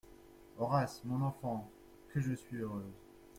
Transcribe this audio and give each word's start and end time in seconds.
Horace!… 0.57 1.03
mon 1.05 1.23
enfant!… 1.23 1.69
que 2.11 2.21
je 2.21 2.33
suis 2.33 2.57
heureuse! 2.57 2.95